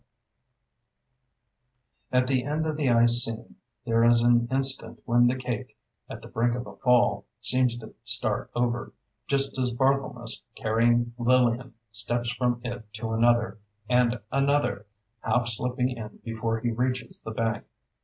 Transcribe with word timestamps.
[Illustration: 2.11 2.11
"ANNA 2.11 2.21
MOORE"] 2.21 2.23
At 2.23 2.27
the 2.27 2.53
end 2.59 2.65
of 2.65 2.77
the 2.77 2.89
ice 2.89 3.23
scene, 3.23 3.55
there 3.85 4.03
is 4.03 4.23
an 4.23 4.47
instant 4.49 4.99
when 5.05 5.27
the 5.27 5.35
cake, 5.35 5.77
at 6.09 6.23
the 6.23 6.27
brink 6.27 6.55
of 6.55 6.65
a 6.65 6.75
fall, 6.77 7.27
seems 7.39 7.77
to 7.77 7.93
start 8.03 8.49
over, 8.55 8.93
just 9.27 9.59
as 9.59 9.71
Barthelmess, 9.75 10.41
carrying 10.55 11.13
Lillian, 11.19 11.75
steps 11.91 12.31
from 12.33 12.61
it 12.63 12.91
to 12.93 13.11
another, 13.11 13.59
and 13.87 14.19
another, 14.31 14.87
half 15.19 15.47
slipping 15.47 15.89
in 15.91 16.19
before 16.23 16.59
he 16.61 16.71
reaches 16.71 17.21
the 17.21 17.29
bank. 17.29 17.65